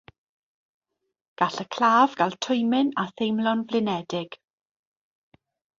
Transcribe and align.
Gall 1.41 1.59
y 1.65 1.67
claf 1.77 2.17
gael 2.23 2.35
twymyn 2.47 2.91
a 3.03 3.07
theimlo'n 3.15 3.65
flinedig. 3.71 4.43